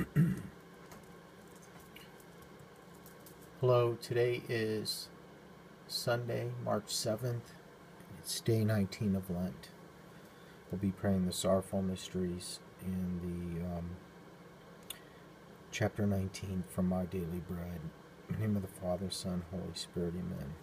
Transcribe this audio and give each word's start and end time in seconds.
Hello, 3.60 3.98
today 4.00 4.42
is 4.48 5.08
Sunday, 5.88 6.52
March 6.64 6.86
7th. 6.86 7.40
It's 8.18 8.40
day 8.40 8.64
19 8.64 9.14
of 9.16 9.28
Lent. 9.28 9.68
We'll 10.70 10.80
be 10.80 10.92
praying 10.92 11.26
the 11.26 11.32
sorrowful 11.32 11.82
mysteries 11.82 12.60
in 12.82 13.20
the 13.20 13.66
um, 13.66 13.90
chapter 15.70 16.06
19 16.06 16.64
from 16.68 16.88
My 16.88 17.04
Daily 17.04 17.42
Bread. 17.48 17.80
Name 18.38 18.56
of 18.56 18.62
the 18.62 18.68
Father, 18.68 19.10
Son, 19.10 19.42
Holy 19.50 19.74
Spirit, 19.74 20.14
Amen. 20.14 20.54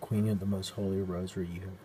Queen 0.00 0.28
of 0.28 0.38
the 0.38 0.46
Most 0.46 0.70
Holy 0.70 1.00
Rosary, 1.00 1.48
you 1.52 1.62
have 1.62 1.78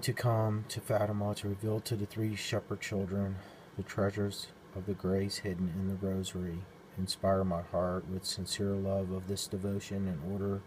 to 0.00 0.12
come 0.12 0.64
to 0.68 0.80
Fatima 0.80 1.34
to 1.36 1.48
reveal 1.48 1.80
to 1.80 1.94
the 1.94 2.06
three 2.06 2.34
shepherd 2.34 2.80
children 2.80 3.36
the 3.80 3.88
treasures 3.88 4.48
of 4.76 4.84
the 4.84 4.92
grace 4.92 5.38
hidden 5.38 5.72
in 5.74 5.88
the 5.88 6.06
Rosary 6.06 6.58
inspire 6.98 7.42
my 7.44 7.62
heart 7.62 8.06
with 8.10 8.26
sincere 8.26 8.74
love 8.74 9.10
of 9.10 9.26
this 9.26 9.46
devotion 9.46 10.06
in 10.06 10.30
order 10.30 10.60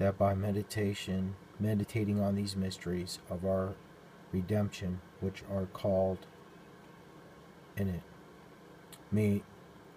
that 0.00 0.18
by 0.18 0.34
meditation, 0.34 1.36
meditating 1.60 2.20
on 2.20 2.34
these 2.34 2.56
mysteries 2.56 3.20
of 3.30 3.44
our 3.44 3.74
redemption, 4.32 5.00
which 5.20 5.44
are 5.48 5.66
called 5.66 6.26
in 7.76 7.88
it, 7.88 8.02
may 9.12 9.44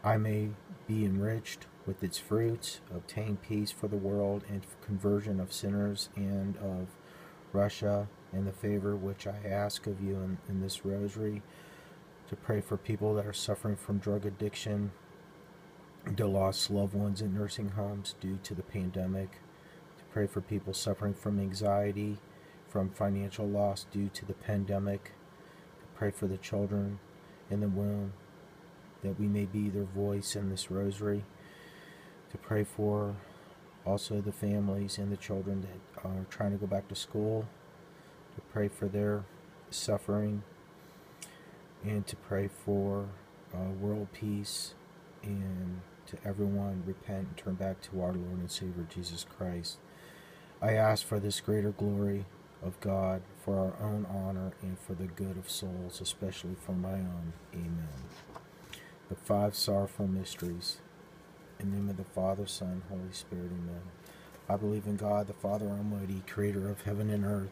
I 0.04 0.18
may 0.18 0.50
be 0.88 1.06
enriched 1.06 1.66
with 1.88 2.04
its 2.04 2.20
fruits, 2.20 2.80
obtain 2.94 3.38
peace 3.38 3.72
for 3.72 3.88
the 3.88 3.98
world 3.98 4.44
and 4.48 4.62
conversion 4.86 5.40
of 5.40 5.52
sinners 5.52 6.10
and 6.16 6.58
of 6.58 6.90
Russia, 7.54 8.08
and 8.32 8.46
the 8.46 8.52
favor 8.52 8.96
which 8.96 9.26
I 9.26 9.40
ask 9.44 9.88
of 9.88 10.00
you 10.00 10.14
in, 10.18 10.38
in 10.48 10.62
this 10.62 10.86
rosary 10.86 11.42
to 12.30 12.36
pray 12.36 12.62
for 12.62 12.78
people 12.78 13.16
that 13.16 13.26
are 13.26 13.34
suffering 13.34 13.76
from 13.76 13.98
drug 13.98 14.24
addiction, 14.24 14.92
to 16.16 16.28
lost 16.28 16.70
loved 16.70 16.94
ones 16.94 17.22
in 17.22 17.34
nursing 17.34 17.70
homes 17.70 18.14
due 18.22 18.38
to 18.44 18.54
the 18.54 18.62
pandemic, 18.62 19.32
to 19.98 20.04
pray 20.14 20.28
for 20.28 20.40
people 20.40 20.74
suffering 20.74 21.14
from 21.14 21.40
anxiety, 21.40 22.18
from 22.68 22.90
financial 22.92 23.48
loss 23.48 23.88
due 23.92 24.10
to 24.10 24.26
the 24.26 24.34
pandemic, 24.34 25.06
to 25.80 25.86
pray 25.96 26.12
for 26.12 26.28
the 26.28 26.38
children 26.38 27.00
in 27.50 27.62
the 27.62 27.68
womb, 27.68 28.14
that 29.04 29.20
we 29.20 29.28
may 29.28 29.46
be 29.46 29.70
their 29.70 29.84
voice 29.84 30.36
in 30.36 30.50
this 30.50 30.70
rosary, 30.70 31.26
to 32.30 32.38
pray 32.38 32.64
for 32.64 33.16
also 33.86 34.22
the 34.22 34.32
families 34.32 35.00
and 35.00 35.12
the 35.12 35.18
children 35.18 35.62
that 35.62 36.06
are 36.06 36.26
trying 36.30 36.52
to 36.52 36.58
go 36.58 36.68
back 36.68 36.88
to 36.88 36.96
school, 36.96 37.48
to 38.36 38.42
pray 38.54 38.68
for 38.68 38.88
their 38.88 39.24
suffering, 39.72 40.44
and 41.84 42.06
to 42.08 42.16
pray 42.16 42.48
for 42.48 43.08
uh, 43.54 43.70
world 43.80 44.08
peace 44.14 44.74
and 45.24 45.82
to 46.08 46.18
everyone 46.26 46.84
repent 46.86 47.28
and 47.28 47.38
turn 47.38 47.54
back 47.56 47.82
to 47.82 48.02
our 48.02 48.14
Lord 48.14 48.40
and 48.40 48.52
Savior 48.52 48.88
Jesus 48.90 49.26
Christ. 49.38 49.78
I 50.62 50.74
ask 50.74 51.06
for 51.06 51.20
this 51.20 51.40
greater 51.40 51.72
glory 51.72 52.26
of 52.64 52.80
God 52.82 53.22
for 53.44 53.58
our 53.58 53.88
own 53.88 54.06
honor 54.10 54.52
and 54.62 54.78
for 54.80 54.94
the 54.94 55.08
good 55.08 55.38
of 55.38 55.50
souls, 55.50 56.02
especially 56.02 56.56
for 56.66 56.74
my 56.74 56.94
own. 56.94 57.34
Amen. 57.54 57.88
The 59.08 59.16
five 59.16 59.56
sorrowful 59.56 60.08
mysteries. 60.08 60.78
In 61.60 61.72
the 61.72 61.78
name 61.78 61.90
of 61.90 61.98
the 61.98 62.04
Father, 62.04 62.46
Son, 62.46 62.84
Holy 62.90 63.12
Spirit, 63.12 63.52
Amen. 63.52 63.82
I 64.50 64.56
believe 64.56 64.86
in 64.86 64.96
God, 64.98 65.28
the 65.28 65.34
Father 65.34 65.68
Almighty, 65.68 66.24
creator 66.28 66.70
of 66.70 66.82
heaven 66.82 67.10
and 67.10 67.24
earth, 67.24 67.52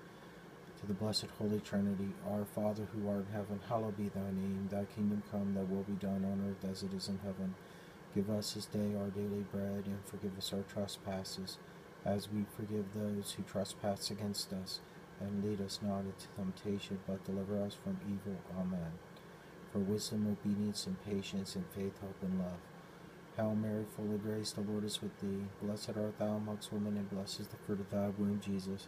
to 0.81 0.87
the 0.87 0.93
blessed 0.95 1.27
Holy 1.37 1.59
Trinity, 1.59 2.09
our 2.27 2.43
Father 2.43 2.87
who 2.91 3.07
art 3.07 3.25
in 3.27 3.33
heaven, 3.33 3.59
hallowed 3.69 3.97
be 3.97 4.09
thy 4.09 4.31
name. 4.31 4.67
Thy 4.71 4.85
kingdom 4.95 5.21
come, 5.31 5.53
thy 5.53 5.61
will 5.61 5.83
be 5.83 5.93
done 5.93 6.25
on 6.25 6.43
earth 6.49 6.69
as 6.69 6.81
it 6.81 6.91
is 6.93 7.07
in 7.07 7.19
heaven. 7.19 7.53
Give 8.15 8.29
us 8.31 8.53
this 8.53 8.65
day 8.65 8.95
our 8.99 9.09
daily 9.09 9.45
bread, 9.53 9.85
and 9.85 9.99
forgive 10.05 10.35
us 10.37 10.51
our 10.51 10.63
trespasses, 10.63 11.57
as 12.03 12.29
we 12.31 12.45
forgive 12.57 12.85
those 12.95 13.33
who 13.33 13.43
trespass 13.43 14.09
against 14.09 14.51
us. 14.53 14.79
And 15.19 15.45
lead 15.45 15.61
us 15.61 15.79
not 15.83 15.99
into 15.99 16.27
temptation, 16.35 16.99
but 17.07 17.23
deliver 17.25 17.61
us 17.61 17.75
from 17.75 17.99
evil. 18.07 18.41
Amen. 18.59 18.93
For 19.71 19.77
wisdom, 19.77 20.35
obedience, 20.35 20.87
and 20.87 20.97
patience, 21.05 21.55
and 21.55 21.65
faith, 21.75 21.93
hope, 22.01 22.17
and 22.23 22.39
love. 22.39 22.57
Hail 23.37 23.53
Mary, 23.53 23.85
full 23.95 24.15
of 24.15 24.23
grace, 24.23 24.51
the 24.51 24.61
Lord 24.61 24.83
is 24.83 24.99
with 24.99 25.17
thee. 25.21 25.45
Blessed 25.61 25.91
art 25.95 26.17
thou 26.17 26.37
amongst 26.37 26.73
women, 26.73 26.97
and 26.97 27.09
blessed 27.11 27.41
is 27.41 27.47
the 27.47 27.57
fruit 27.67 27.79
of 27.79 27.91
thy 27.91 28.09
womb, 28.17 28.41
Jesus. 28.43 28.87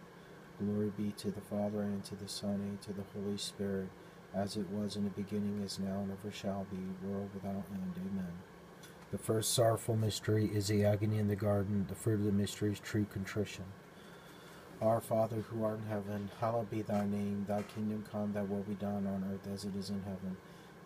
Glory 0.63 0.91
be 0.95 1.11
to 1.13 1.31
the 1.31 1.41
Father, 1.41 1.81
and 1.81 2.03
to 2.03 2.15
the 2.15 2.27
Son, 2.27 2.53
and 2.53 2.79
to 2.83 2.93
the 2.93 3.01
Holy 3.15 3.37
Spirit, 3.37 3.87
as 4.35 4.57
it 4.57 4.69
was 4.69 4.95
in 4.95 5.03
the 5.03 5.09
beginning, 5.09 5.59
is 5.65 5.79
now, 5.79 6.01
and 6.01 6.11
ever 6.11 6.31
shall 6.31 6.67
be, 6.69 6.77
world 7.07 7.31
without 7.33 7.63
end. 7.73 7.93
Amen. 7.97 8.31
The 9.11 9.17
first 9.17 9.55
sorrowful 9.55 9.95
mystery 9.95 10.51
is 10.53 10.67
the 10.67 10.85
agony 10.85 11.17
in 11.17 11.27
the 11.27 11.35
garden. 11.35 11.87
The 11.89 11.95
fruit 11.95 12.19
of 12.19 12.25
the 12.25 12.31
mystery 12.31 12.71
is 12.71 12.79
true 12.79 13.07
contrition. 13.11 13.63
Our 14.83 15.01
Father, 15.01 15.37
who 15.37 15.63
art 15.63 15.79
in 15.79 15.89
heaven, 15.89 16.29
hallowed 16.39 16.69
be 16.69 16.83
thy 16.83 17.07
name. 17.07 17.45
Thy 17.47 17.63
kingdom 17.63 18.05
come, 18.11 18.33
thy 18.33 18.43
will 18.43 18.61
be 18.61 18.75
done 18.75 19.07
on 19.07 19.25
earth 19.33 19.51
as 19.51 19.65
it 19.65 19.75
is 19.75 19.89
in 19.89 20.03
heaven. 20.03 20.37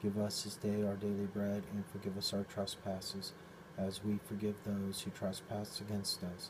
Give 0.02 0.18
us 0.18 0.44
this 0.44 0.56
day 0.56 0.84
our 0.84 0.96
daily 0.96 1.28
bread, 1.34 1.63
and 1.74 1.84
forgive 1.92 2.18
us 2.18 2.34
our 2.34 2.44
trespasses, 2.44 3.34
as 3.78 4.06
we 4.06 4.19
forgive 4.25 4.56
those 4.63 5.02
who 5.02 5.12
trespass 5.12 5.81
against 5.81 6.24
us 6.24 6.50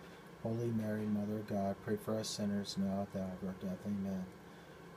Holy 0.43 0.71
Mary, 0.71 1.05
Mother 1.05 1.37
of 1.37 1.47
God, 1.47 1.75
pray 1.85 1.97
for 2.03 2.15
us 2.15 2.27
sinners, 2.27 2.75
now 2.77 3.03
at 3.03 3.13
the 3.13 3.19
hour 3.19 3.31
of 3.41 3.47
our 3.47 3.55
death. 3.61 3.77
Amen. 3.85 4.25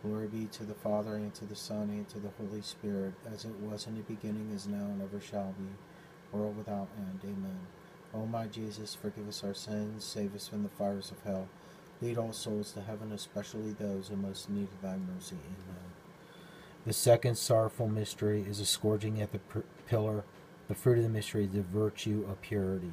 Glory 0.02 0.26
be 0.26 0.46
to 0.46 0.64
the 0.64 0.74
Father, 0.74 1.16
and 1.16 1.34
to 1.34 1.44
the 1.44 1.54
Son, 1.54 1.90
and 1.90 2.08
to 2.08 2.18
the 2.18 2.30
Holy 2.38 2.62
Spirit, 2.62 3.12
as 3.30 3.44
it 3.44 3.54
was 3.60 3.86
in 3.86 3.94
the 3.94 4.02
beginning, 4.02 4.52
is 4.54 4.66
now, 4.66 4.86
and 4.86 5.02
ever 5.02 5.20
shall 5.20 5.54
be, 5.58 5.66
world 6.36 6.56
without 6.56 6.88
end. 6.96 7.20
Amen. 7.24 7.58
O 8.14 8.26
my 8.26 8.46
Jesus, 8.46 8.94
forgive 8.94 9.28
us 9.28 9.44
our 9.44 9.54
sins, 9.54 10.04
save 10.04 10.34
us 10.34 10.48
from 10.48 10.62
the 10.62 10.68
fires 10.70 11.10
of 11.10 11.22
hell. 11.24 11.48
Lead 12.00 12.16
all 12.16 12.32
souls 12.32 12.72
to 12.72 12.80
heaven, 12.80 13.12
especially 13.12 13.72
those 13.72 14.08
who 14.08 14.16
most 14.16 14.48
need 14.48 14.68
of 14.68 14.82
thy 14.82 14.96
mercy. 14.96 15.36
Amen. 15.44 15.82
The 16.86 16.92
second 16.92 17.36
sorrowful 17.36 17.88
mystery 17.88 18.44
is 18.48 18.60
a 18.60 18.66
scourging 18.66 19.20
at 19.20 19.32
the 19.32 19.40
pillar. 19.86 20.24
The 20.68 20.74
fruit 20.74 20.98
of 20.98 21.04
the 21.04 21.10
mystery 21.10 21.44
is 21.44 21.52
the 21.52 21.62
virtue 21.62 22.26
of 22.30 22.40
purity. 22.40 22.92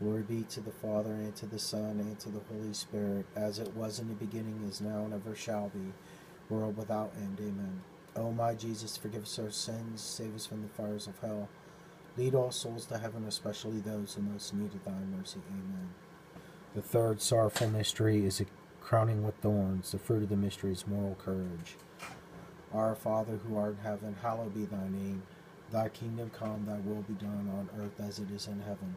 Glory 0.00 0.22
be 0.22 0.42
to 0.50 0.60
the 0.60 0.72
Father, 0.72 1.12
and 1.12 1.34
to 1.36 1.46
the 1.46 1.58
Son, 1.58 2.00
and 2.00 2.18
to 2.18 2.28
the 2.28 2.40
Holy 2.50 2.72
Spirit, 2.72 3.26
as 3.36 3.58
it 3.58 3.74
was 3.76 4.00
in 4.00 4.08
the 4.08 4.14
beginning, 4.14 4.66
is 4.68 4.80
now, 4.80 5.04
and 5.04 5.14
ever 5.14 5.34
shall 5.34 5.68
be, 5.68 5.92
world 6.48 6.76
without 6.76 7.12
end. 7.16 7.38
Amen. 7.40 7.80
O 8.16 8.32
my 8.32 8.54
Jesus, 8.54 8.96
forgive 8.96 9.22
us 9.22 9.38
our 9.38 9.50
sins, 9.50 10.00
save 10.00 10.34
us 10.34 10.46
from 10.46 10.62
the 10.62 10.68
fires 10.68 11.06
of 11.06 11.18
hell. 11.20 11.48
Lead 12.16 12.34
all 12.34 12.50
souls 12.50 12.86
to 12.86 12.98
heaven, 12.98 13.24
especially 13.26 13.80
those 13.80 14.14
who 14.14 14.22
most 14.22 14.54
need 14.54 14.74
of 14.74 14.84
thy 14.84 14.92
mercy. 15.16 15.40
Amen. 15.50 15.94
The 16.74 16.82
third 16.82 17.20
sorrowful 17.22 17.70
mystery 17.70 18.24
is 18.24 18.40
a 18.40 18.46
crowning 18.80 19.24
with 19.24 19.36
thorns. 19.36 19.92
The 19.92 19.98
fruit 19.98 20.24
of 20.24 20.28
the 20.28 20.36
mystery 20.36 20.72
is 20.72 20.86
moral 20.86 21.16
courage. 21.16 21.76
Our 22.72 22.94
Father 22.96 23.38
who 23.46 23.56
art 23.56 23.76
in 23.78 23.84
heaven, 23.84 24.16
hallowed 24.22 24.54
be 24.54 24.64
thy 24.64 24.88
name. 24.88 25.22
Thy 25.70 25.88
kingdom 25.88 26.30
come, 26.30 26.66
thy 26.66 26.78
will 26.78 27.02
be 27.02 27.14
done 27.14 27.48
on 27.52 27.68
earth 27.80 28.00
as 28.00 28.18
it 28.18 28.30
is 28.30 28.48
in 28.48 28.60
heaven. 28.60 28.96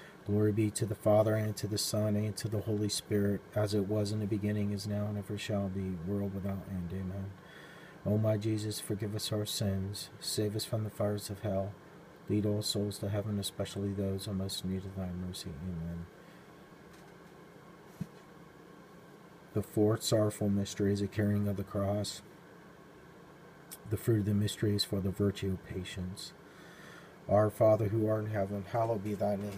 Glory 0.27 0.51
be 0.51 0.69
to 0.69 0.85
the 0.85 0.95
Father, 0.95 1.35
and 1.35 1.55
to 1.57 1.67
the 1.67 1.77
Son, 1.77 2.15
and 2.15 2.35
to 2.37 2.47
the 2.47 2.61
Holy 2.61 2.89
Spirit, 2.89 3.41
as 3.55 3.73
it 3.73 3.87
was 3.87 4.11
in 4.11 4.19
the 4.19 4.27
beginning, 4.27 4.71
is 4.71 4.87
now, 4.87 5.07
and 5.07 5.17
ever 5.17 5.37
shall 5.37 5.67
be, 5.67 5.97
world 6.07 6.35
without 6.35 6.63
end. 6.69 6.89
Amen. 6.91 7.31
O 8.05 8.17
my 8.17 8.37
Jesus, 8.37 8.79
forgive 8.79 9.15
us 9.15 9.31
our 9.31 9.45
sins, 9.45 10.09
save 10.19 10.55
us 10.55 10.65
from 10.65 10.83
the 10.83 10.89
fires 10.89 11.29
of 11.29 11.41
hell, 11.41 11.73
lead 12.29 12.45
all 12.45 12.61
souls 12.61 12.97
to 12.99 13.09
heaven, 13.09 13.39
especially 13.39 13.93
those 13.93 14.25
who 14.25 14.33
most 14.33 14.63
need 14.63 14.85
of 14.85 14.95
thy 14.95 15.09
mercy. 15.27 15.51
Amen. 15.63 16.05
The 19.53 19.61
fourth 19.61 20.01
sorrowful 20.01 20.49
mystery 20.49 20.93
is 20.93 21.01
the 21.01 21.07
carrying 21.07 21.47
of 21.47 21.57
the 21.57 21.63
cross. 21.63 22.21
The 23.89 23.97
fruit 23.97 24.19
of 24.19 24.25
the 24.25 24.33
mystery 24.33 24.75
is 24.75 24.85
for 24.85 25.01
the 25.01 25.09
virtue 25.09 25.51
of 25.51 25.67
patience. 25.67 26.31
Our 27.27 27.49
Father 27.49 27.89
who 27.89 28.07
art 28.07 28.25
in 28.25 28.31
heaven, 28.31 28.65
hallowed 28.71 29.03
be 29.03 29.13
thy 29.13 29.35
name. 29.35 29.57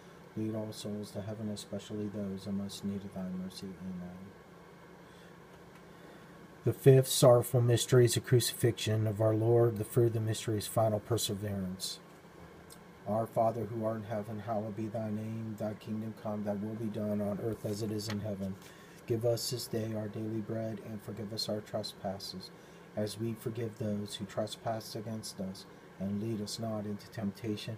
Lead 0.37 0.55
all 0.55 0.71
souls 0.71 1.11
to 1.11 1.21
heaven, 1.21 1.49
especially 1.49 2.09
those 2.13 2.47
in 2.47 2.57
most 2.57 2.85
need 2.85 3.03
of 3.03 3.13
thy 3.13 3.27
mercy. 3.43 3.67
Amen. 3.81 4.17
The 6.63 6.73
fifth 6.73 7.07
sorrowful 7.07 7.61
mystery 7.61 8.05
is 8.05 8.13
the 8.13 8.19
crucifixion 8.19 9.07
of 9.07 9.19
our 9.19 9.33
Lord. 9.33 9.77
The 9.77 9.83
fruit 9.83 10.07
of 10.07 10.13
the 10.13 10.19
mystery 10.19 10.59
is 10.59 10.67
final 10.67 10.99
perseverance. 10.99 11.99
Our 13.07 13.25
Father 13.25 13.65
who 13.65 13.83
art 13.83 13.97
in 13.97 14.03
heaven, 14.03 14.39
hallowed 14.45 14.77
be 14.77 14.87
thy 14.87 15.09
name. 15.09 15.55
Thy 15.57 15.73
kingdom 15.73 16.13
come, 16.21 16.43
thy 16.43 16.53
will 16.53 16.75
be 16.75 16.85
done 16.85 17.19
on 17.19 17.39
earth 17.43 17.65
as 17.65 17.81
it 17.81 17.91
is 17.91 18.09
in 18.09 18.19
heaven. 18.19 18.55
Give 19.07 19.25
us 19.25 19.49
this 19.49 19.65
day 19.65 19.93
our 19.97 20.07
daily 20.07 20.39
bread, 20.39 20.79
and 20.85 21.01
forgive 21.01 21.33
us 21.33 21.49
our 21.49 21.61
trespasses, 21.61 22.51
as 22.95 23.19
we 23.19 23.33
forgive 23.33 23.79
those 23.79 24.15
who 24.15 24.25
trespass 24.25 24.95
against 24.95 25.39
us. 25.39 25.65
And 25.99 26.21
lead 26.21 26.41
us 26.41 26.59
not 26.59 26.85
into 26.85 27.09
temptation, 27.09 27.77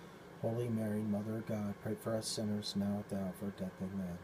Holy 0.41 0.69
Mary, 0.69 1.01
Mother 1.01 1.37
of 1.37 1.47
God, 1.47 1.73
pray 1.83 1.95
for 2.01 2.15
us 2.15 2.27
sinners 2.27 2.73
now 2.75 2.99
at 2.99 3.09
the 3.09 3.15
hour 3.15 3.33
of 3.41 3.43
our 3.43 3.49
death. 3.59 3.71
Amen. 3.81 4.17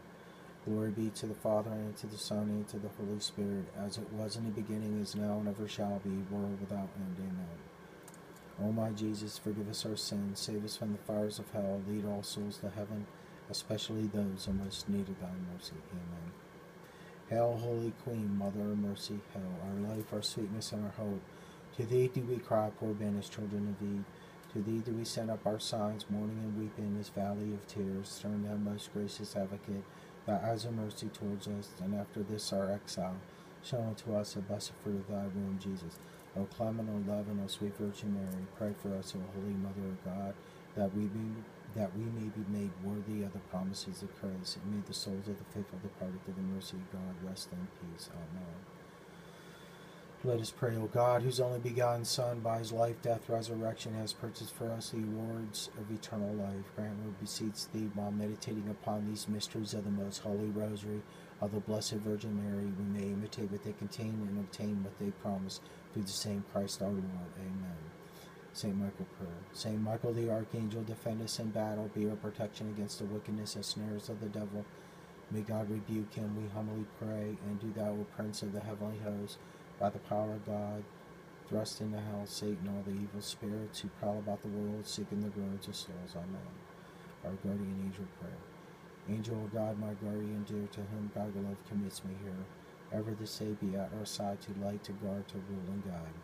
Glory 0.66 0.90
be 0.90 1.10
to 1.10 1.26
the 1.26 1.34
Father, 1.34 1.70
and 1.70 1.96
to 1.96 2.06
the 2.06 2.18
Son, 2.18 2.48
and 2.48 2.68
to 2.68 2.78
the 2.78 2.90
Holy 2.98 3.20
Spirit, 3.20 3.66
as 3.78 3.98
it 3.98 4.12
was 4.12 4.36
in 4.36 4.44
the 4.44 4.50
beginning, 4.50 5.00
is 5.00 5.14
now, 5.14 5.38
and 5.38 5.48
ever 5.48 5.68
shall 5.68 6.00
be, 6.04 6.10
world 6.30 6.60
without 6.60 6.88
end. 6.96 7.16
Amen. 7.18 7.58
O 8.60 8.72
my 8.72 8.90
Jesus, 8.90 9.38
forgive 9.38 9.70
us 9.70 9.86
our 9.86 9.96
sins, 9.96 10.40
save 10.40 10.64
us 10.64 10.76
from 10.76 10.92
the 10.92 10.98
fires 10.98 11.38
of 11.38 11.50
hell, 11.52 11.80
lead 11.88 12.04
all 12.04 12.22
souls 12.22 12.58
to 12.58 12.70
heaven 12.70 13.06
especially 13.50 14.06
those 14.06 14.46
in 14.46 14.62
most 14.62 14.88
need 14.88 15.08
of 15.08 15.20
thy 15.20 15.30
mercy. 15.52 15.74
Amen. 15.90 16.32
Hail, 17.28 17.58
Holy 17.62 17.92
Queen, 18.04 18.36
Mother 18.38 18.72
of 18.72 18.78
Mercy, 18.78 19.20
hail, 19.34 19.42
our 19.64 19.94
life, 19.94 20.12
our 20.12 20.22
sweetness, 20.22 20.72
and 20.72 20.84
our 20.84 20.92
hope. 20.92 21.20
To 21.76 21.84
thee 21.84 22.10
do 22.12 22.22
we 22.22 22.36
cry, 22.36 22.70
poor 22.78 22.94
banished 22.94 23.32
children 23.32 23.76
of 23.78 23.86
Eve. 23.86 24.04
To 24.58 24.64
thee 24.64 24.82
do 24.84 24.90
we 24.90 25.04
send 25.04 25.30
up 25.30 25.46
our 25.46 25.60
sighs, 25.60 26.04
mourning 26.10 26.42
and 26.42 26.58
weeping 26.58 26.86
in 26.86 26.98
this 26.98 27.10
valley 27.10 27.54
of 27.54 27.64
tears. 27.68 28.18
Turn 28.20 28.42
thou, 28.42 28.56
most 28.56 28.92
gracious 28.92 29.36
advocate, 29.36 29.84
thy 30.26 30.34
eyes 30.34 30.64
of 30.64 30.74
mercy 30.74 31.06
towards 31.14 31.46
us, 31.46 31.68
and 31.80 31.94
after 31.94 32.24
this 32.24 32.52
our 32.52 32.68
exile, 32.68 33.14
show 33.62 33.78
unto 33.78 34.16
us 34.16 34.32
the 34.32 34.40
blessed 34.40 34.72
fruit 34.82 34.96
of 34.96 35.06
thy 35.06 35.30
womb, 35.30 35.60
Jesus. 35.62 36.00
O 36.36 36.42
clement, 36.42 36.90
O 36.90 37.08
loving, 37.08 37.40
O 37.44 37.46
sweet 37.46 37.76
Virgin 37.78 38.12
Mary, 38.14 38.46
pray 38.58 38.74
for 38.82 38.92
us, 38.98 39.14
O 39.14 39.22
Holy 39.38 39.54
Mother 39.54 39.94
of 39.94 40.04
God, 40.04 40.34
that 40.74 40.92
we 40.92 41.04
be 41.04 41.38
that 41.76 41.96
we 41.96 42.02
may 42.02 42.26
be 42.26 42.42
made 42.50 42.72
worthy 42.82 43.22
of 43.22 43.32
the 43.34 43.38
promises 43.54 44.02
of 44.02 44.10
Christ, 44.18 44.58
and 44.58 44.74
may 44.74 44.82
the 44.88 44.92
souls 44.92 45.28
of 45.28 45.38
the 45.38 45.44
faithful 45.54 45.78
departed 45.84 46.18
to 46.24 46.32
the 46.32 46.42
mercy 46.42 46.78
of 46.78 46.90
God 46.90 47.14
rest 47.22 47.50
in 47.52 47.68
peace. 47.78 48.10
Amen. 48.10 48.77
Let 50.28 50.40
us 50.40 50.50
pray, 50.50 50.76
O 50.76 50.84
God, 50.92 51.22
whose 51.22 51.40
only 51.40 51.58
begotten 51.58 52.04
Son, 52.04 52.40
by 52.40 52.58
his 52.58 52.70
life, 52.70 53.00
death, 53.00 53.30
resurrection, 53.30 53.94
has 53.94 54.12
purchased 54.12 54.54
for 54.54 54.70
us 54.70 54.90
the 54.90 54.98
rewards 54.98 55.70
of 55.78 55.90
eternal 55.90 56.34
life. 56.34 56.70
Grant, 56.76 56.98
we 57.02 57.12
beseech 57.18 57.66
thee, 57.72 57.88
while 57.94 58.12
meditating 58.12 58.68
upon 58.68 59.06
these 59.06 59.26
mysteries 59.26 59.72
of 59.72 59.84
the 59.84 59.90
most 59.90 60.18
holy 60.18 60.50
rosary 60.50 61.00
of 61.40 61.52
the 61.52 61.60
Blessed 61.60 61.94
Virgin 61.94 62.36
Mary, 62.44 62.70
we 62.78 63.00
may 63.00 63.10
imitate 63.14 63.50
what 63.50 63.64
they 63.64 63.72
contain 63.72 64.28
and 64.28 64.38
obtain 64.38 64.84
what 64.84 64.98
they 64.98 65.10
promise 65.22 65.60
through 65.94 66.02
the 66.02 66.08
same 66.08 66.44
Christ 66.52 66.82
our 66.82 66.90
Lord. 66.90 67.32
Amen. 67.40 67.78
St. 68.52 68.76
Michael 68.76 69.06
prayer. 69.16 69.32
St. 69.54 69.80
Michael 69.80 70.12
the 70.12 70.30
Archangel, 70.30 70.82
defend 70.82 71.22
us 71.22 71.38
in 71.38 71.48
battle, 71.52 71.90
be 71.94 72.06
our 72.06 72.16
protection 72.16 72.68
against 72.68 72.98
the 72.98 73.06
wickedness 73.06 73.54
and 73.54 73.64
snares 73.64 74.10
of 74.10 74.20
the 74.20 74.28
devil. 74.28 74.66
May 75.30 75.40
God 75.40 75.70
rebuke 75.70 76.12
him, 76.12 76.36
we 76.36 76.50
humbly 76.50 76.84
pray, 77.00 77.38
and 77.46 77.58
do 77.58 77.72
thou, 77.74 77.92
O 77.92 78.06
Prince 78.14 78.42
of 78.42 78.52
the 78.52 78.60
heavenly 78.60 78.98
host, 78.98 79.38
by 79.78 79.90
the 79.90 79.98
power 80.00 80.32
of 80.32 80.46
God, 80.46 80.82
thrust 81.48 81.80
into 81.80 81.98
hell 81.98 82.26
Satan, 82.26 82.68
all 82.68 82.82
the 82.84 82.98
evil 82.98 83.20
spirits 83.20 83.80
who 83.80 83.88
prowl 84.00 84.18
about 84.18 84.42
the 84.42 84.48
world, 84.48 84.86
seeking 84.86 85.22
the 85.22 85.30
ruins 85.30 85.68
of 85.68 85.76
souls. 85.76 86.14
Amen. 86.16 86.52
Our 87.24 87.32
guardian 87.44 87.82
angel 87.84 88.06
prayer. 88.20 88.42
Angel 89.08 89.36
of 89.36 89.54
God, 89.54 89.78
my 89.78 89.94
guardian 90.02 90.44
dear, 90.46 90.68
to 90.72 90.80
whom 90.80 91.10
God 91.14 91.34
love 91.36 91.56
commits 91.68 92.04
me 92.04 92.14
here, 92.22 92.44
ever 92.92 93.14
the 93.14 93.26
say 93.26 93.56
be 93.60 93.76
at 93.76 93.90
our 93.98 94.04
side 94.04 94.38
to 94.42 94.64
light, 94.64 94.84
to 94.84 94.92
guard, 94.92 95.26
to 95.28 95.36
rule 95.36 95.68
and 95.68 95.84
guide. 95.84 96.18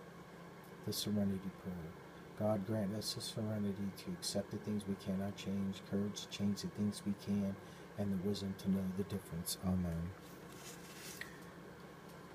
The 0.87 0.93
Serenity 0.93 1.51
Prayer. 1.63 1.93
God 2.39 2.67
grant 2.67 2.95
us 2.97 3.15
the 3.15 3.21
serenity 3.21 3.91
to 3.97 4.13
accept 4.13 4.51
the 4.51 4.57
things 4.59 4.83
we 4.89 4.97
cannot 4.97 5.37
change, 5.37 5.81
courage 5.91 6.23
to 6.23 6.29
change 6.37 6.63
the 6.63 6.69
things 6.69 7.01
we 7.07 7.15
can, 7.25 7.55
and 7.97 8.13
the 8.13 8.29
wisdom 8.29 8.55
to 8.59 8.71
know 8.71 8.83
the 8.97 9.05
difference. 9.05 9.57
Amen. 9.65 10.11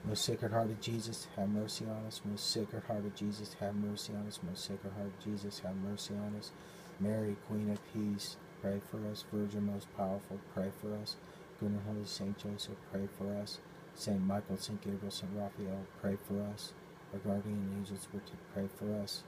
Most 0.05 0.23
Sacred 0.23 0.51
Heart 0.51 0.71
of 0.71 0.81
Jesus, 0.81 1.27
have 1.35 1.49
mercy 1.49 1.85
on 1.85 2.05
us. 2.07 2.21
Most 2.23 2.49
Sacred 2.51 2.83
Heart 2.83 3.05
of 3.05 3.15
Jesus, 3.15 3.55
have 3.59 3.75
mercy 3.75 4.13
on 4.13 4.27
us. 4.27 4.39
Most 4.47 4.65
Sacred 4.65 4.93
Heart 4.93 5.07
of 5.07 5.23
Jesus, 5.23 5.59
have 5.59 5.75
mercy 5.75 6.13
on 6.15 6.35
us. 6.39 6.51
Mary, 6.99 7.35
Queen 7.47 7.69
of 7.69 7.79
Peace, 7.93 8.37
pray 8.61 8.79
for 8.89 8.97
us. 9.11 9.25
Virgin 9.31 9.65
Most 9.65 9.87
Powerful, 9.97 10.39
pray 10.53 10.71
for 10.81 10.95
us. 10.95 11.17
Good 11.59 11.71
and 11.71 11.81
Holy 11.85 12.05
Saint 12.05 12.37
Joseph, 12.37 12.77
pray 12.91 13.07
for 13.17 13.35
us. 13.41 13.59
Saint 13.93 14.21
Michael, 14.25 14.57
Saint 14.57 14.81
Gabriel, 14.81 15.11
Saint 15.11 15.31
Raphael, 15.35 15.85
pray 16.01 16.17
for 16.27 16.41
us. 16.53 16.71
Our 17.11 17.19
guardian 17.19 17.69
angels 17.77 18.07
pray 18.53 18.69
for 18.77 18.95
us. 19.03 19.23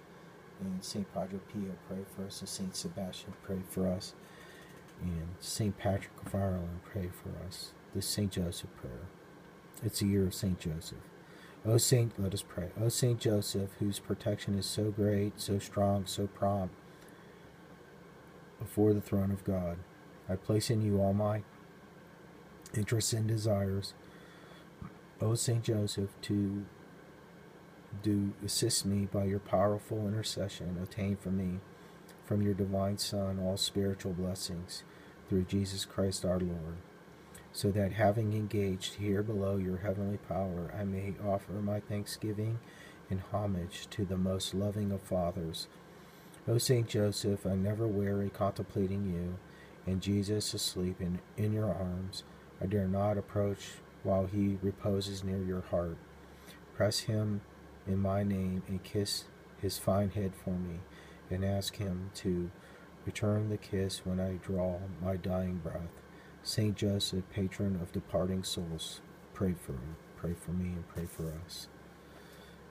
And 0.61 0.83
Saint 0.83 1.13
Padre 1.13 1.39
Pio, 1.51 1.71
pray 1.89 2.05
for 2.15 2.25
us. 2.25 2.39
And 2.39 2.49
Saint 2.49 2.75
Sebastian, 2.75 3.33
pray 3.43 3.59
for 3.69 3.87
us. 3.87 4.13
And 5.01 5.27
Saint 5.41 5.77
Patrick 5.77 6.11
of 6.25 6.33
Ireland, 6.33 6.79
pray 6.85 7.09
for 7.09 7.31
us. 7.45 7.71
The 7.93 8.01
Saint 8.01 8.31
Joseph 8.31 8.69
prayer. 8.77 9.07
It's 9.83 9.99
the 9.99 10.07
year 10.07 10.25
of 10.25 10.33
Saint 10.35 10.59
Joseph. 10.59 10.99
O 11.65 11.77
Saint, 11.77 12.13
let 12.21 12.33
us 12.33 12.43
pray. 12.43 12.69
O 12.79 12.89
Saint 12.89 13.19
Joseph, 13.19 13.71
whose 13.79 13.99
protection 13.99 14.57
is 14.57 14.65
so 14.65 14.91
great, 14.91 15.39
so 15.39 15.57
strong, 15.59 16.05
so 16.05 16.27
prompt, 16.27 16.75
before 18.59 18.93
the 18.93 19.01
throne 19.01 19.31
of 19.31 19.43
God, 19.43 19.77
I 20.29 20.35
place 20.35 20.69
in 20.69 20.81
you 20.81 20.99
all 20.99 21.13
my 21.13 21.41
interests 22.75 23.13
and 23.13 23.27
desires. 23.27 23.93
O 25.19 25.33
Saint 25.33 25.63
Joseph, 25.63 26.09
to 26.23 26.65
do 28.03 28.33
assist 28.45 28.85
me 28.85 29.07
by 29.11 29.25
your 29.25 29.39
powerful 29.39 30.07
intercession, 30.07 30.77
obtain 30.81 31.15
for 31.15 31.29
me 31.29 31.59
from 32.23 32.41
your 32.41 32.53
divine 32.53 32.97
Son 32.97 33.39
all 33.39 33.57
spiritual 33.57 34.13
blessings 34.13 34.83
through 35.27 35.43
Jesus 35.43 35.85
Christ 35.85 36.23
our 36.23 36.39
Lord 36.39 36.77
so 37.53 37.71
that 37.71 37.93
having 37.93 38.33
engaged 38.33 38.95
here 38.95 39.21
below 39.21 39.57
your 39.57 39.77
heavenly 39.77 40.17
power, 40.17 40.73
I 40.77 40.83
may 40.85 41.15
offer 41.23 41.53
my 41.53 41.79
thanksgiving 41.79 42.59
and 43.09 43.21
homage 43.31 43.87
to 43.91 44.05
the 44.05 44.17
most 44.17 44.53
loving 44.53 44.91
of 44.91 45.01
fathers. 45.01 45.67
O 46.47 46.57
Saint 46.57 46.87
Joseph, 46.87 47.45
I 47.45 47.55
never 47.55 47.85
weary 47.87 48.29
contemplating 48.29 49.05
you, 49.05 49.37
and 49.85 50.01
Jesus 50.01 50.53
asleep 50.53 51.01
in, 51.01 51.19
in 51.37 51.53
your 51.53 51.73
arms. 51.73 52.23
I 52.61 52.67
dare 52.67 52.87
not 52.87 53.17
approach 53.17 53.73
while 54.03 54.25
he 54.25 54.57
reposes 54.61 55.23
near 55.23 55.43
your 55.43 55.61
heart. 55.61 55.97
Press 56.75 56.99
him 56.99 57.41
in 57.85 57.99
my 57.99 58.23
name 58.23 58.63
and 58.67 58.83
kiss 58.83 59.25
his 59.61 59.77
fine 59.77 60.09
head 60.09 60.33
for 60.35 60.51
me, 60.51 60.79
and 61.29 61.45
ask 61.45 61.75
him 61.75 62.11
to 62.15 62.49
return 63.05 63.49
the 63.49 63.57
kiss 63.57 64.05
when 64.05 64.19
I 64.19 64.39
draw 64.45 64.79
my 65.01 65.17
dying 65.17 65.57
breath. 65.57 66.00
Saint 66.43 66.75
Joseph, 66.75 67.23
patron 67.29 67.79
of 67.81 67.91
departing 67.91 68.43
souls, 68.43 69.01
pray 69.33 69.53
for 69.53 69.73
him, 69.73 69.95
pray 70.17 70.33
for 70.33 70.51
me 70.51 70.69
and 70.69 70.87
pray 70.87 71.05
for 71.05 71.31
us. 71.45 71.67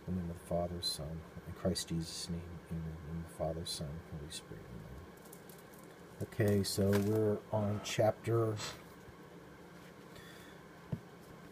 In 0.08 0.16
the 0.16 0.22
name 0.22 0.30
of 0.30 0.38
the 0.38 0.46
Father, 0.46 0.82
Son, 0.82 1.20
and 1.46 1.56
Christ 1.56 1.88
Jesus' 1.88 2.28
name, 2.28 2.40
amen. 2.70 2.96
In 3.12 3.22
the 3.22 3.28
Father, 3.38 3.64
Son, 3.64 3.88
Holy 4.12 4.30
Spirit, 4.30 4.64
amen. 4.70 4.98
Okay, 6.22 6.62
so 6.64 6.90
we're 7.06 7.38
on 7.52 7.80
chapter 7.84 8.56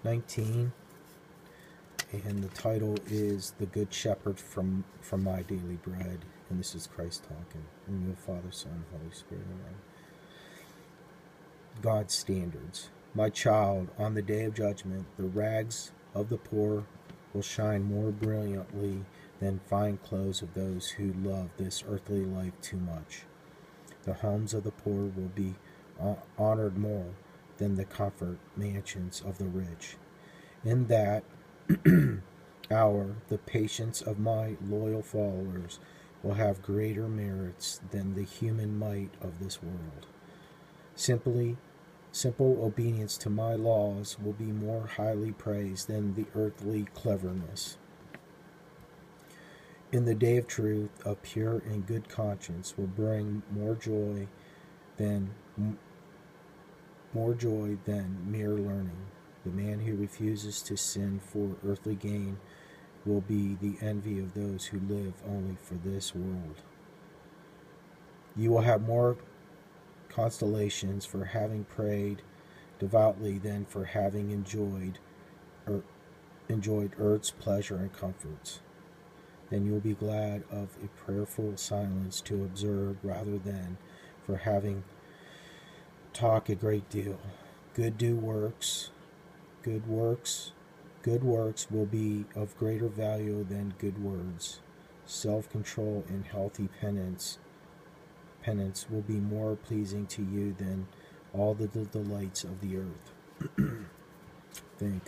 19, 0.02 0.72
and 2.12 2.42
the 2.42 2.48
title 2.48 2.96
is 3.06 3.54
"The 3.58 3.66
Good 3.66 3.94
Shepherd 3.94 4.40
from 4.40 4.84
from 5.00 5.22
My 5.22 5.42
Daily 5.42 5.78
Bread," 5.82 6.24
and 6.50 6.58
this 6.58 6.74
is 6.74 6.86
Christ 6.88 7.24
talking. 7.24 7.64
In 7.86 8.10
the 8.10 8.16
Father, 8.16 8.50
Son, 8.50 8.84
Holy 8.90 9.12
Spirit, 9.12 9.44
amen. 9.46 9.76
God's 11.82 12.14
standards. 12.14 12.90
My 13.14 13.30
child, 13.30 13.88
on 13.98 14.14
the 14.14 14.22
day 14.22 14.44
of 14.44 14.54
judgment, 14.54 15.06
the 15.16 15.24
rags 15.24 15.92
of 16.14 16.28
the 16.28 16.36
poor 16.36 16.84
will 17.32 17.42
shine 17.42 17.84
more 17.84 18.10
brilliantly 18.10 19.04
than 19.40 19.60
fine 19.68 19.98
clothes 19.98 20.42
of 20.42 20.54
those 20.54 20.90
who 20.90 21.12
love 21.12 21.50
this 21.56 21.84
earthly 21.88 22.24
life 22.24 22.54
too 22.60 22.78
much. 22.78 23.22
The 24.04 24.14
homes 24.14 24.54
of 24.54 24.64
the 24.64 24.72
poor 24.72 25.04
will 25.04 25.30
be 25.34 25.54
honored 26.38 26.76
more 26.76 27.10
than 27.58 27.76
the 27.76 27.84
comfort 27.84 28.38
mansions 28.56 29.22
of 29.24 29.38
the 29.38 29.46
rich. 29.46 29.96
In 30.64 30.86
that 30.86 31.24
hour, 32.70 33.16
the 33.28 33.38
patience 33.38 34.00
of 34.00 34.18
my 34.18 34.56
loyal 34.66 35.02
followers 35.02 35.78
will 36.22 36.34
have 36.34 36.62
greater 36.62 37.08
merits 37.08 37.80
than 37.90 38.14
the 38.14 38.24
human 38.24 38.78
might 38.78 39.10
of 39.20 39.38
this 39.38 39.62
world. 39.62 40.06
Simply 40.94 41.56
Simple 42.18 42.58
obedience 42.64 43.16
to 43.18 43.30
my 43.30 43.54
laws 43.54 44.16
will 44.18 44.32
be 44.32 44.50
more 44.50 44.88
highly 44.88 45.30
praised 45.30 45.86
than 45.86 46.14
the 46.14 46.26
earthly 46.34 46.86
cleverness. 46.92 47.78
In 49.92 50.04
the 50.04 50.16
day 50.16 50.36
of 50.36 50.48
truth, 50.48 50.90
a 51.06 51.14
pure 51.14 51.62
and 51.64 51.86
good 51.86 52.08
conscience 52.08 52.76
will 52.76 52.88
bring 52.88 53.44
more 53.52 53.76
joy 53.76 54.26
than 54.96 55.30
more 57.14 57.34
joy 57.34 57.78
than 57.84 58.28
mere 58.28 58.54
learning. 58.54 59.06
The 59.44 59.52
man 59.52 59.78
who 59.78 59.94
refuses 59.94 60.60
to 60.62 60.76
sin 60.76 61.20
for 61.20 61.54
earthly 61.64 61.94
gain 61.94 62.38
will 63.06 63.20
be 63.20 63.54
the 63.54 63.76
envy 63.80 64.18
of 64.18 64.34
those 64.34 64.66
who 64.66 64.80
live 64.92 65.14
only 65.24 65.56
for 65.62 65.74
this 65.74 66.16
world. 66.16 66.62
You 68.34 68.50
will 68.50 68.62
have 68.62 68.82
more 68.82 69.18
constellations 70.18 71.04
for 71.04 71.26
having 71.26 71.62
prayed 71.62 72.22
devoutly 72.80 73.38
than 73.38 73.64
for 73.64 73.84
having 73.84 74.32
enjoyed 74.32 74.98
er, 75.68 75.80
enjoyed 76.48 76.92
earth's 76.98 77.30
pleasure 77.30 77.76
and 77.76 77.92
comforts. 77.92 78.58
Then 79.48 79.64
you 79.64 79.72
will 79.72 79.80
be 79.80 79.94
glad 79.94 80.42
of 80.50 80.76
a 80.82 80.88
prayerful 81.04 81.56
silence 81.56 82.20
to 82.22 82.42
observe 82.42 82.96
rather 83.04 83.38
than 83.38 83.78
for 84.26 84.38
having 84.38 84.82
talk 86.12 86.48
a 86.48 86.56
great 86.56 86.90
deal. 86.90 87.20
Good 87.74 87.96
do 87.96 88.16
works, 88.16 88.90
good 89.62 89.86
works, 89.86 90.50
good 91.02 91.22
works 91.22 91.70
will 91.70 91.86
be 91.86 92.24
of 92.34 92.58
greater 92.58 92.88
value 92.88 93.44
than 93.44 93.74
good 93.78 94.02
words. 94.02 94.58
Self 95.06 95.48
control 95.48 96.04
and 96.08 96.26
healthy 96.26 96.68
penance 96.80 97.38
penance 98.48 98.86
will 98.88 99.02
be 99.02 99.20
more 99.20 99.56
pleasing 99.56 100.06
to 100.06 100.22
you 100.22 100.54
than 100.56 100.88
all 101.34 101.52
the 101.52 101.66
delights 101.66 102.44
of 102.44 102.60
the 102.62 102.78
earth. 102.78 103.12
think. 104.78 105.02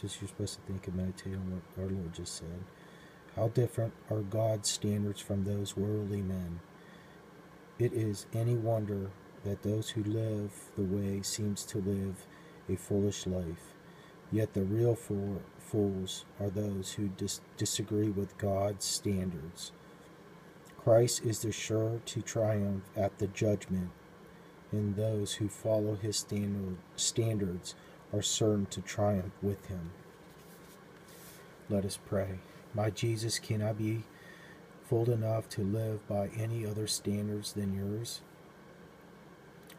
Just 0.00 0.20
you're 0.20 0.28
supposed 0.28 0.54
to 0.54 0.72
think 0.72 0.86
and 0.86 0.96
meditate 0.96 1.34
on 1.34 1.50
what 1.50 1.82
our 1.84 1.90
Lord 1.90 2.14
just 2.14 2.36
said. 2.36 2.64
How 3.34 3.48
different 3.48 3.92
are 4.08 4.20
God's 4.20 4.70
standards 4.70 5.20
from 5.20 5.44
those 5.44 5.76
worldly 5.76 6.22
men? 6.22 6.60
It 7.78 7.92
is 7.92 8.26
any 8.32 8.54
wonder 8.54 9.10
that 9.44 9.62
those 9.62 9.90
who 9.90 10.04
live 10.04 10.52
the 10.76 10.82
way 10.82 11.22
seems 11.22 11.64
to 11.64 11.78
live 11.78 12.24
a 12.68 12.76
foolish 12.76 13.26
life. 13.26 13.74
Yet 14.30 14.54
the 14.54 14.62
real 14.62 14.94
fool, 14.94 15.42
fools 15.58 16.24
are 16.40 16.50
those 16.50 16.92
who 16.92 17.08
dis- 17.08 17.40
disagree 17.56 18.10
with 18.10 18.38
God's 18.38 18.84
standards. 18.84 19.72
Christ 20.84 21.24
is 21.24 21.38
the 21.38 21.50
sure 21.50 22.02
to 22.04 22.20
triumph 22.20 22.84
at 22.94 23.16
the 23.16 23.26
judgment, 23.28 23.88
and 24.70 24.94
those 24.94 25.32
who 25.32 25.48
follow 25.48 25.94
his 25.94 26.18
standard, 26.18 26.76
standards 26.94 27.74
are 28.12 28.20
certain 28.20 28.66
to 28.66 28.82
triumph 28.82 29.32
with 29.40 29.64
him. 29.64 29.92
Let 31.70 31.86
us 31.86 31.98
pray. 32.04 32.40
My 32.74 32.90
Jesus, 32.90 33.38
can 33.38 33.62
I 33.62 33.72
be 33.72 34.02
full 34.84 35.10
enough 35.10 35.48
to 35.50 35.62
live 35.62 36.06
by 36.06 36.28
any 36.38 36.66
other 36.66 36.86
standards 36.86 37.54
than 37.54 37.74
yours? 37.74 38.20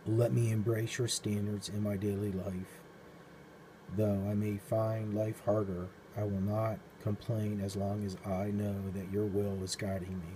Let 0.08 0.34
me 0.34 0.50
embrace 0.50 0.98
your 0.98 1.08
standards 1.08 1.70
in 1.70 1.84
my 1.84 1.98
daily 1.98 2.32
life. 2.32 2.82
Though 3.96 4.28
I 4.28 4.34
may 4.34 4.58
find 4.58 5.14
life 5.14 5.44
harder, 5.46 5.86
I 6.18 6.24
will 6.24 6.42
not 6.42 6.80
complain 7.04 7.62
as 7.62 7.76
long 7.76 8.04
as 8.04 8.18
I 8.26 8.46
know 8.46 8.90
that 8.96 9.12
your 9.12 9.26
will 9.26 9.64
is 9.64 9.76
guiding 9.76 10.18
me. 10.18 10.34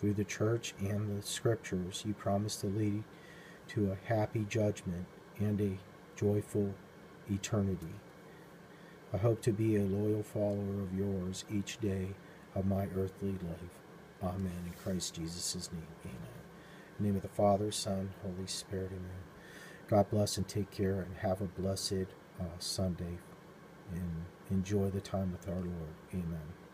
Through 0.00 0.14
the 0.14 0.24
church 0.24 0.74
and 0.78 1.18
the 1.18 1.26
scriptures, 1.26 2.04
you 2.06 2.14
promise 2.14 2.56
to 2.56 2.66
lead 2.66 3.04
to 3.68 3.92
a 3.92 4.12
happy 4.12 4.46
judgment 4.48 5.06
and 5.38 5.60
a 5.60 5.78
joyful 6.16 6.74
eternity. 7.30 7.94
I 9.12 9.18
hope 9.18 9.40
to 9.42 9.52
be 9.52 9.76
a 9.76 9.82
loyal 9.82 10.22
follower 10.22 10.82
of 10.82 10.96
yours 10.96 11.44
each 11.50 11.78
day 11.80 12.08
of 12.54 12.66
my 12.66 12.84
earthly 12.96 13.32
life. 13.32 13.80
Amen. 14.22 14.64
In 14.66 14.72
Christ 14.82 15.14
Jesus' 15.14 15.70
name, 15.72 15.86
amen. 16.04 16.16
In 16.98 17.04
the 17.04 17.08
name 17.08 17.16
of 17.16 17.22
the 17.22 17.28
Father, 17.28 17.70
Son, 17.70 18.10
Holy 18.22 18.46
Spirit, 18.46 18.90
amen. 18.92 19.24
God 19.88 20.10
bless 20.10 20.36
and 20.36 20.48
take 20.48 20.70
care 20.70 21.00
and 21.00 21.16
have 21.18 21.40
a 21.40 21.44
blessed 21.44 22.06
uh, 22.40 22.44
Sunday 22.58 23.18
and 23.92 24.24
enjoy 24.50 24.90
the 24.90 25.00
time 25.00 25.32
with 25.32 25.48
our 25.48 25.54
Lord. 25.54 25.94
Amen. 26.12 26.65